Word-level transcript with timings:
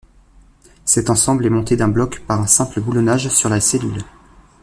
Cet 0.83 1.11
ensemble 1.11 1.45
est 1.45 1.51
monté 1.51 1.75
d'un 1.77 1.87
bloc 1.87 2.21
par 2.21 2.41
un 2.41 2.47
simple 2.47 2.81
boulonnage 2.81 3.29
sur 3.29 3.49
la 3.49 3.59
cellule. 3.61 4.01